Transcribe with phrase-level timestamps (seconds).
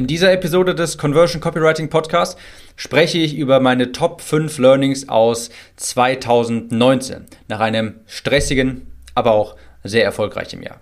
[0.00, 2.38] In dieser Episode des Conversion Copywriting Podcast
[2.74, 10.02] spreche ich über meine Top 5 Learnings aus 2019 nach einem stressigen, aber auch sehr
[10.02, 10.80] erfolgreichen Jahr.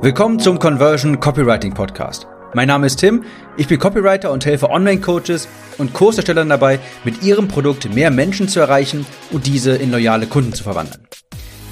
[0.00, 2.26] Willkommen zum Conversion Copywriting Podcast.
[2.54, 3.22] Mein Name ist Tim,
[3.58, 5.46] ich bin Copywriter und helfe Online-Coaches
[5.76, 10.54] und Kurserstellern dabei, mit ihrem Produkt mehr Menschen zu erreichen und diese in loyale Kunden
[10.54, 11.06] zu verwandeln.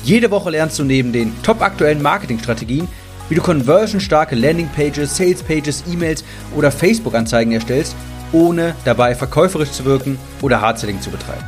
[0.04, 2.86] Jede Woche lernst du neben den top aktuellen Marketingstrategien,
[3.30, 6.24] wie du conversionstarke Landingpages, Salespages, E-Mails
[6.56, 7.94] oder Facebook-Anzeigen erstellst,
[8.32, 11.44] ohne dabei verkäuferisch zu wirken oder Hardselling zu betreiben.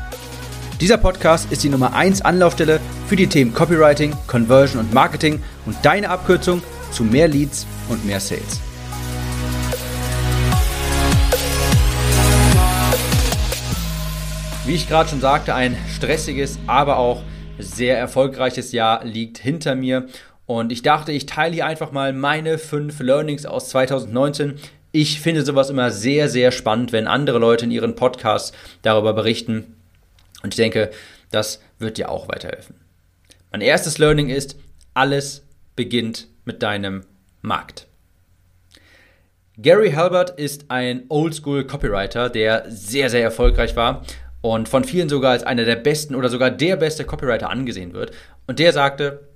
[0.81, 5.77] Dieser Podcast ist die Nummer 1 Anlaufstelle für die Themen Copywriting, Conversion und Marketing und
[5.83, 8.61] deine Abkürzung zu mehr Leads und mehr Sales.
[14.65, 17.23] Wie ich gerade schon sagte, ein stressiges, aber auch
[17.59, 20.07] sehr erfolgreiches Jahr liegt hinter mir.
[20.47, 24.59] Und ich dachte, ich teile hier einfach mal meine fünf Learnings aus 2019.
[24.91, 29.77] Ich finde sowas immer sehr, sehr spannend, wenn andere Leute in ihren Podcasts darüber berichten.
[30.43, 30.91] Und ich denke,
[31.31, 32.77] das wird dir auch weiterhelfen.
[33.51, 34.57] Mein erstes Learning ist,
[34.95, 37.05] alles beginnt mit deinem
[37.41, 37.87] Markt.
[39.59, 44.05] Gary Halbert ist ein Oldschool Copywriter, der sehr, sehr erfolgreich war
[44.41, 48.13] und von vielen sogar als einer der besten oder sogar der beste Copywriter angesehen wird.
[48.47, 49.29] Und der sagte,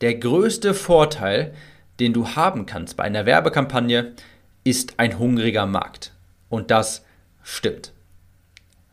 [0.00, 1.54] der größte Vorteil,
[2.00, 4.12] den du haben kannst bei einer Werbekampagne,
[4.64, 6.12] ist ein hungriger Markt.
[6.48, 7.04] Und das
[7.42, 7.92] stimmt.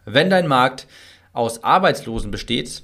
[0.05, 0.87] Wenn dein Markt
[1.33, 2.83] aus Arbeitslosen besteht,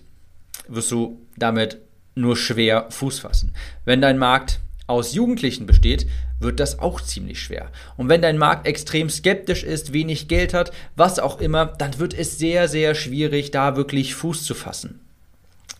[0.67, 1.79] wirst du damit
[2.15, 3.53] nur schwer Fuß fassen.
[3.85, 6.07] Wenn dein Markt aus Jugendlichen besteht,
[6.39, 7.71] wird das auch ziemlich schwer.
[7.95, 12.13] Und wenn dein Markt extrem skeptisch ist, wenig Geld hat, was auch immer, dann wird
[12.13, 14.99] es sehr, sehr schwierig, da wirklich Fuß zu fassen.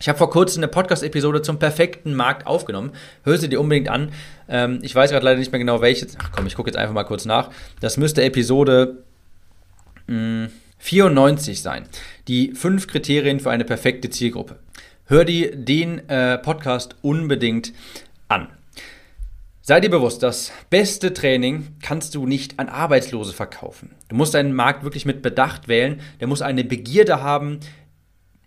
[0.00, 2.92] Ich habe vor kurzem eine Podcast-Episode zum perfekten Markt aufgenommen.
[3.22, 4.12] Hör sie dir unbedingt an.
[4.48, 6.06] Ähm, ich weiß gerade leider nicht mehr genau welche.
[6.18, 7.50] Ach komm, ich gucke jetzt einfach mal kurz nach.
[7.80, 9.04] Das müsste Episode
[10.06, 11.84] mh, hm, 94 sein.
[12.28, 14.58] Die fünf Kriterien für eine perfekte Zielgruppe.
[15.04, 17.74] Hör dir den äh, Podcast unbedingt
[18.28, 18.48] an.
[19.60, 23.90] Sei dir bewusst, das beste Training kannst du nicht an Arbeitslose verkaufen.
[24.08, 26.00] Du musst deinen Markt wirklich mit Bedacht wählen.
[26.20, 27.60] Der muss eine Begierde haben,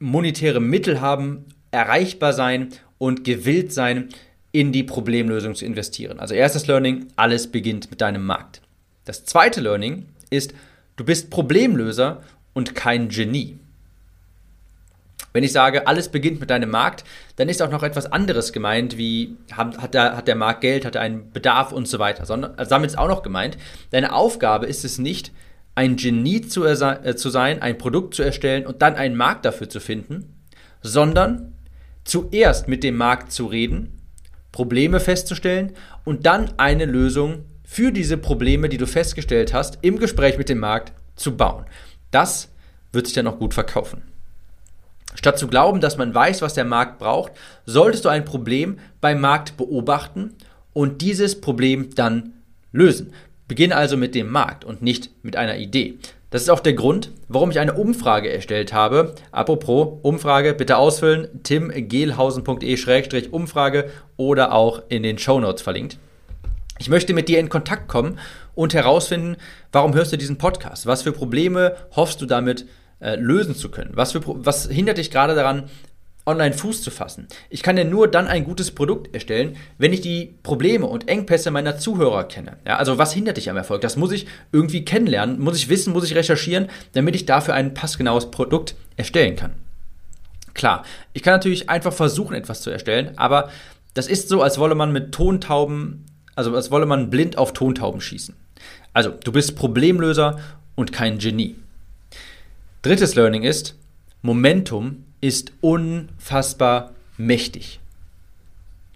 [0.03, 4.09] monetäre Mittel haben, erreichbar sein und gewillt sein,
[4.51, 6.19] in die Problemlösung zu investieren.
[6.19, 8.61] Also erstes Learning, alles beginnt mit deinem Markt.
[9.05, 10.53] Das zweite Learning ist,
[10.97, 12.21] du bist Problemlöser
[12.53, 13.57] und kein Genie.
[15.31, 17.03] Wenn ich sage, alles beginnt mit deinem Markt,
[17.37, 20.95] dann ist auch noch etwas anderes gemeint, wie hat der, hat der Markt Geld, hat
[20.95, 22.27] er einen Bedarf und so weiter.
[22.27, 23.57] Sondern also damit ist auch noch gemeint,
[23.89, 25.31] deine Aufgabe ist es nicht,
[25.75, 29.69] ein Genie zu, äh, zu sein, ein Produkt zu erstellen und dann einen Markt dafür
[29.69, 30.43] zu finden,
[30.81, 31.53] sondern
[32.03, 33.99] zuerst mit dem Markt zu reden,
[34.51, 35.73] Probleme festzustellen
[36.03, 40.59] und dann eine Lösung für diese Probleme, die du festgestellt hast, im Gespräch mit dem
[40.59, 41.65] Markt zu bauen.
[42.11, 42.49] Das
[42.91, 44.03] wird sich dann auch gut verkaufen.
[45.15, 47.31] Statt zu glauben, dass man weiß, was der Markt braucht,
[47.65, 50.35] solltest du ein Problem beim Markt beobachten
[50.73, 52.33] und dieses Problem dann
[52.71, 53.13] lösen.
[53.47, 55.99] Beginne also mit dem Markt und nicht mit einer Idee.
[56.29, 59.13] Das ist auch der Grund, warum ich eine Umfrage erstellt habe.
[59.31, 61.27] Apropos Umfrage, bitte ausfüllen.
[61.43, 65.99] timgehlhausen.de-umfrage oder auch in den Show Notes verlinkt.
[66.79, 68.17] Ich möchte mit dir in Kontakt kommen
[68.55, 69.37] und herausfinden,
[69.71, 70.87] warum hörst du diesen Podcast?
[70.87, 72.65] Was für Probleme hoffst du damit
[72.99, 73.91] äh, lösen zu können?
[73.93, 75.69] Was, für, was hindert dich gerade daran,
[76.25, 77.27] online Fuß zu fassen?
[77.49, 81.51] Ich kann ja nur dann ein gutes Produkt erstellen, wenn ich die Probleme und Engpässe
[81.51, 82.57] meiner Zuhörer kenne.
[82.65, 83.81] Ja, also was hindert dich am Erfolg?
[83.81, 87.73] Das muss ich irgendwie kennenlernen, muss ich wissen, muss ich recherchieren, damit ich dafür ein
[87.73, 89.53] passgenaues Produkt erstellen kann.
[90.53, 93.49] Klar, ich kann natürlich einfach versuchen, etwas zu erstellen, aber
[93.93, 96.05] das ist so, als wolle man mit Tontauben,
[96.35, 98.35] also als wolle man blind auf Tontauben schießen.
[98.93, 100.39] Also, du bist Problemlöser
[100.75, 101.55] und kein Genie.
[102.83, 103.75] Drittes Learning ist,
[104.21, 107.79] Momentum ist unfassbar mächtig.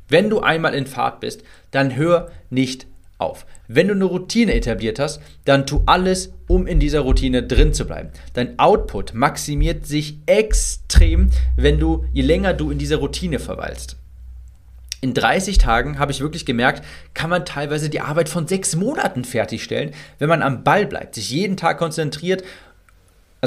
[0.09, 2.85] Wenn du einmal in Fahrt bist, dann hör nicht
[3.17, 3.45] auf.
[3.69, 7.85] Wenn du eine Routine etabliert hast, dann tu alles, um in dieser Routine drin zu
[7.85, 8.09] bleiben.
[8.33, 13.95] Dein Output maximiert sich extrem, wenn du, je länger du in dieser Routine verweilst.
[14.99, 16.83] In 30 Tagen habe ich wirklich gemerkt,
[17.13, 21.29] kann man teilweise die Arbeit von sechs Monaten fertigstellen, wenn man am Ball bleibt, sich
[21.29, 22.43] jeden Tag konzentriert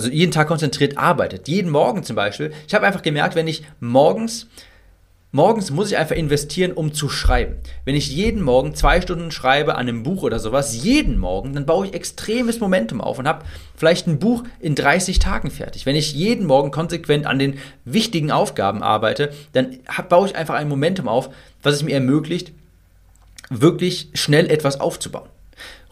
[0.01, 1.47] also jeden Tag konzentriert arbeitet.
[1.47, 2.53] Jeden Morgen zum Beispiel.
[2.67, 4.47] Ich habe einfach gemerkt, wenn ich morgens,
[5.31, 7.57] morgens muss ich einfach investieren, um zu schreiben.
[7.85, 11.67] Wenn ich jeden Morgen zwei Stunden schreibe an einem Buch oder sowas, jeden Morgen, dann
[11.67, 13.45] baue ich extremes Momentum auf und habe
[13.77, 15.85] vielleicht ein Buch in 30 Tagen fertig.
[15.85, 20.69] Wenn ich jeden Morgen konsequent an den wichtigen Aufgaben arbeite, dann baue ich einfach ein
[20.69, 21.29] Momentum auf,
[21.63, 22.53] was es mir ermöglicht,
[23.51, 25.29] wirklich schnell etwas aufzubauen.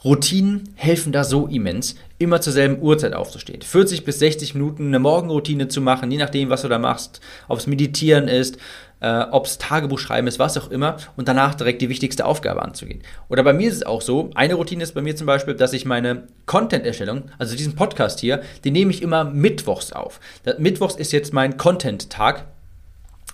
[0.05, 3.63] Routinen helfen da so immens, immer zur selben Uhrzeit aufzustehen.
[3.63, 7.59] 40 bis 60 Minuten eine Morgenroutine zu machen, je nachdem, was du da machst, ob
[7.59, 8.59] es Meditieren ist,
[9.01, 12.63] äh, ob es Tagebuch schreiben ist, was auch immer, und danach direkt die wichtigste Aufgabe
[12.63, 13.03] anzugehen.
[13.29, 15.73] Oder bei mir ist es auch so, eine Routine ist bei mir zum Beispiel, dass
[15.73, 20.21] ich meine Content-Erstellung, also diesen Podcast hier, den nehme ich immer mittwochs auf.
[20.45, 22.45] Das, mittwochs ist jetzt mein Content-Tag.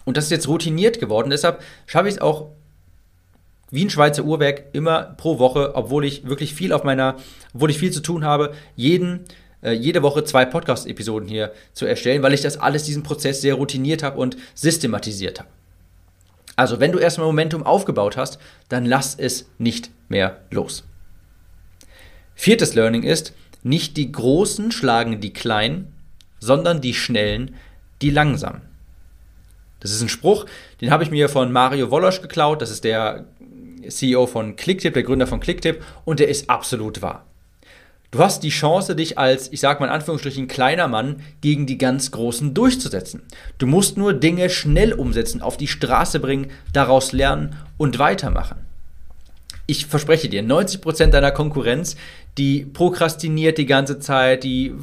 [0.05, 2.49] Und das ist jetzt routiniert geworden, deshalb schaffe ich es auch
[3.75, 7.17] wie ein Schweizer Uhrwerk immer pro Woche, obwohl ich wirklich viel auf meiner,
[7.55, 9.25] obwohl ich viel zu tun habe, jeden,
[9.63, 13.55] äh, jede Woche zwei Podcast-Episoden hier zu erstellen, weil ich das alles, diesen Prozess sehr
[13.55, 15.49] routiniert habe und systematisiert habe.
[16.55, 18.39] Also, wenn du erstmal Momentum aufgebaut hast,
[18.69, 20.85] dann lass es nicht mehr los.
[22.37, 23.35] Viertes Learning ist,
[23.65, 25.93] nicht die Großen schlagen die Kleinen,
[26.39, 27.57] sondern die Schnellen
[28.03, 28.63] die Langsamen.
[29.81, 30.47] Das ist ein Spruch,
[30.81, 32.63] den habe ich mir von Mario Wolosch geklaut.
[32.63, 33.27] Das ist der
[33.89, 37.25] CEO von Clicktip, der Gründer von Clicktip, und der ist absolut wahr.
[38.15, 41.79] Du hast die Chance, dich als, ich sag mal in Anführungsstrichen, kleiner Mann gegen die
[41.79, 43.23] ganz Großen durchzusetzen.
[43.59, 48.59] Du musst nur Dinge schnell umsetzen, auf die Straße bringen, daraus lernen und weitermachen.
[49.67, 51.97] Ich verspreche dir, 90% deiner Konkurrenz,
[52.39, 54.75] die prokrastiniert die ganze Zeit, die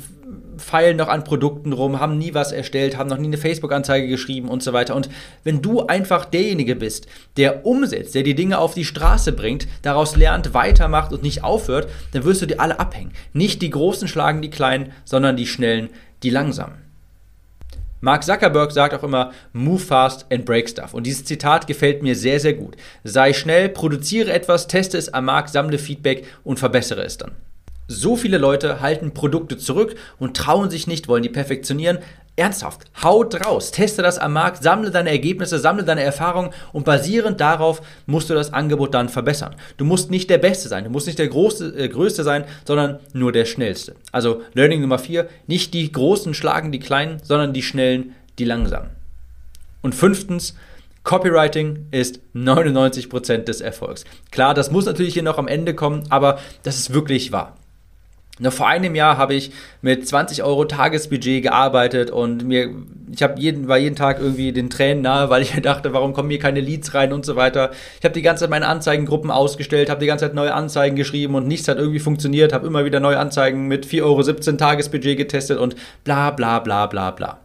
[0.61, 4.49] feilen noch an Produkten rum, haben nie was erstellt, haben noch nie eine Facebook-Anzeige geschrieben
[4.49, 4.95] und so weiter.
[4.95, 5.09] Und
[5.43, 10.15] wenn du einfach derjenige bist, der umsetzt, der die Dinge auf die Straße bringt, daraus
[10.15, 13.11] lernt, weitermacht und nicht aufhört, dann wirst du dir alle abhängen.
[13.33, 15.89] Nicht die Großen schlagen die Kleinen, sondern die Schnellen
[16.23, 16.81] die Langsamen.
[18.03, 20.95] Mark Zuckerberg sagt auch immer, move fast and break stuff.
[20.95, 22.75] Und dieses Zitat gefällt mir sehr, sehr gut.
[23.03, 27.33] Sei schnell, produziere etwas, teste es am Markt, sammle Feedback und verbessere es dann.
[27.91, 31.99] So viele Leute halten Produkte zurück und trauen sich nicht, wollen die perfektionieren.
[32.37, 37.41] Ernsthaft, haut raus, teste das am Markt, sammle deine Ergebnisse, sammle deine Erfahrungen und basierend
[37.41, 39.55] darauf musst du das Angebot dann verbessern.
[39.75, 42.99] Du musst nicht der Beste sein, du musst nicht der Große, äh, Größte sein, sondern
[43.11, 43.95] nur der Schnellste.
[44.13, 48.91] Also Learning Nummer 4, nicht die Großen schlagen die Kleinen, sondern die Schnellen die Langsamen.
[49.81, 50.55] Und fünftens,
[51.03, 54.05] Copywriting ist 99% des Erfolgs.
[54.31, 57.57] Klar, das muss natürlich hier noch am Ende kommen, aber das ist wirklich wahr.
[58.39, 59.51] Noch vor einem Jahr habe ich
[59.81, 62.69] mit 20 Euro Tagesbudget gearbeitet und mir,
[63.13, 66.29] ich habe jeden, war jeden Tag irgendwie den Tränen nahe, weil ich dachte, warum kommen
[66.29, 67.71] hier keine Leads rein und so weiter.
[67.99, 71.35] Ich habe die ganze Zeit meine Anzeigengruppen ausgestellt, habe die ganze Zeit neue Anzeigen geschrieben
[71.35, 75.59] und nichts hat irgendwie funktioniert, habe immer wieder neue Anzeigen mit 4,17 Euro Tagesbudget getestet
[75.59, 77.39] und bla bla bla bla bla.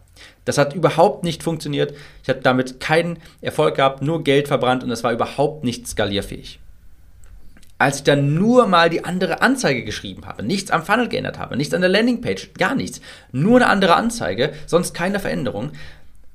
[0.45, 1.93] Das hat überhaupt nicht funktioniert.
[2.23, 6.59] Ich habe damit keinen Erfolg gehabt, nur Geld verbrannt und es war überhaupt nicht skalierfähig
[7.77, 11.57] als ich dann nur mal die andere Anzeige geschrieben habe, nichts am Funnel geändert habe,
[11.57, 13.01] nichts an der Landingpage, gar nichts,
[13.31, 15.71] nur eine andere Anzeige, sonst keine Veränderung,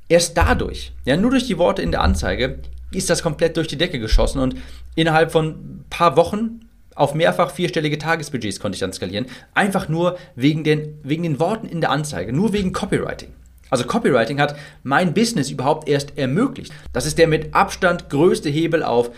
[0.08, 2.60] erst dadurch, ja, nur durch die Worte in der Anzeige,
[2.92, 4.56] ist das komplett durch die Decke geschossen und
[4.94, 6.60] innerhalb von ein paar Wochen
[6.94, 11.66] auf mehrfach vierstellige Tagesbudgets konnte ich dann skalieren, einfach nur wegen den, wegen den Worten
[11.66, 13.30] in der Anzeige, nur wegen Copywriting.
[13.70, 16.74] Also Copywriting hat mein Business überhaupt erst ermöglicht.
[16.92, 19.10] Das ist der mit Abstand größte Hebel auf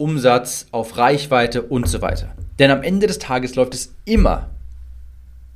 [0.00, 2.34] Umsatz, auf Reichweite und so weiter.
[2.58, 4.48] Denn am Ende des Tages läuft es immer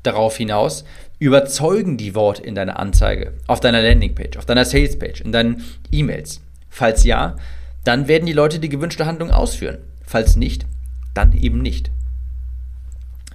[0.02, 0.84] darauf hinaus,
[1.18, 6.42] überzeugen die Worte in deiner Anzeige, auf deiner Landingpage, auf deiner Salespage, in deinen E-Mails.
[6.68, 7.36] Falls ja,
[7.84, 9.78] dann werden die Leute die gewünschte Handlung ausführen.
[10.04, 10.66] Falls nicht,
[11.14, 11.90] dann eben nicht.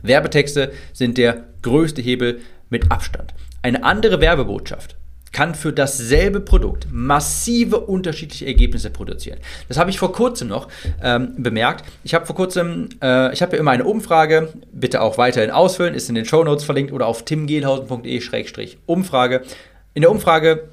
[0.03, 3.33] Werbetexte sind der größte Hebel mit Abstand.
[3.63, 4.98] Eine andere Werbebotschaft
[5.39, 9.39] kann für dasselbe Produkt massive unterschiedliche Ergebnisse produzieren.
[9.69, 10.67] Das habe ich vor kurzem noch
[11.01, 11.85] ähm, bemerkt.
[12.03, 15.93] Ich habe vor kurzem, äh, ich habe ja immer eine Umfrage, bitte auch weiterhin ausfüllen,
[15.93, 19.43] ist in den Show Notes verlinkt oder auf timgehlhausen.de-umfrage.
[19.93, 20.65] In der Umfrage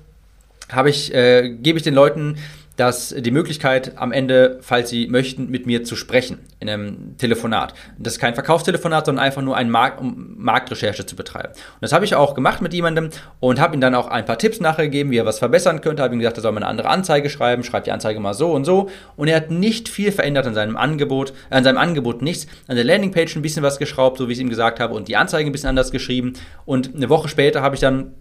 [0.88, 2.36] ich, äh, gebe ich den Leuten
[2.76, 7.74] dass die Möglichkeit am Ende, falls Sie möchten, mit mir zu sprechen in einem Telefonat.
[7.98, 11.48] Das ist kein Verkaufstelefonat, sondern einfach nur ein Markt, um Marktrecherche zu betreiben.
[11.52, 14.38] Und das habe ich auch gemacht mit jemandem und habe ihm dann auch ein paar
[14.38, 16.02] Tipps nachgegeben, wie er was verbessern könnte.
[16.02, 18.52] Habe ihm gesagt, er soll mal eine andere Anzeige schreiben, schreibt die Anzeige mal so
[18.52, 18.90] und so.
[19.16, 22.46] Und er hat nicht viel verändert an seinem Angebot, äh, an seinem Angebot nichts.
[22.68, 25.08] An der Landingpage ein bisschen was geschraubt, so wie ich es ihm gesagt habe, und
[25.08, 26.34] die Anzeige ein bisschen anders geschrieben.
[26.64, 28.12] Und eine Woche später habe ich dann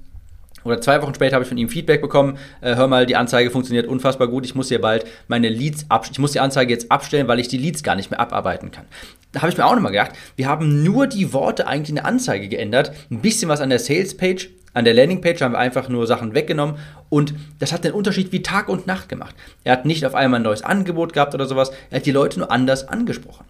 [0.65, 3.51] oder zwei Wochen später habe ich von ihm Feedback bekommen, äh, hör mal, die Anzeige
[3.51, 6.91] funktioniert unfassbar gut, ich muss hier bald meine Leads ab, ich muss die Anzeige jetzt
[6.91, 8.85] abstellen, weil ich die Leads gar nicht mehr abarbeiten kann.
[9.31, 12.05] Da habe ich mir auch nochmal gedacht, wir haben nur die Worte eigentlich in der
[12.05, 16.05] Anzeige geändert, ein bisschen was an der Sales-Page, an der Landingpage haben wir einfach nur
[16.05, 16.75] Sachen weggenommen
[17.09, 19.33] und das hat den Unterschied wie Tag und Nacht gemacht.
[19.63, 22.39] Er hat nicht auf einmal ein neues Angebot gehabt oder sowas, er hat die Leute
[22.39, 23.45] nur anders angesprochen.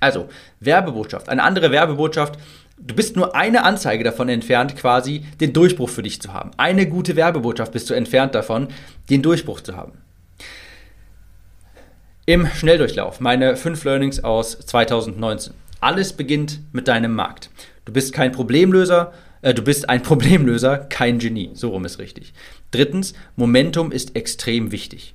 [0.00, 0.28] Also,
[0.58, 1.28] Werbebotschaft.
[1.28, 2.36] Eine andere Werbebotschaft
[2.78, 6.50] du bist nur eine Anzeige davon entfernt, quasi den Durchbruch für dich zu haben.
[6.56, 8.68] Eine gute Werbebotschaft bist du entfernt davon,
[9.10, 9.92] den Durchbruch zu haben.
[12.24, 15.54] Im Schnelldurchlauf meine fünf Learnings aus 2019.
[15.80, 17.50] Alles beginnt mit deinem Markt.
[17.84, 19.12] Du bist kein Problemlöser,
[19.42, 21.50] äh, du bist ein Problemlöser, kein Genie.
[21.54, 22.32] So rum ist richtig.
[22.70, 25.14] Drittens, Momentum ist extrem wichtig.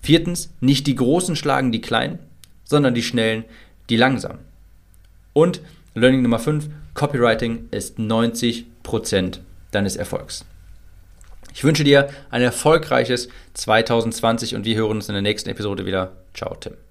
[0.00, 2.20] Viertens, nicht die Großen schlagen die Kleinen,
[2.64, 3.44] sondern die Schnellen
[3.90, 4.38] die Langsamen.
[5.32, 5.60] Und
[6.00, 9.38] Learning Nummer 5, Copywriting ist 90%
[9.70, 10.44] deines Erfolgs.
[11.54, 16.12] Ich wünsche dir ein erfolgreiches 2020 und wir hören uns in der nächsten Episode wieder.
[16.34, 16.87] Ciao, Tim.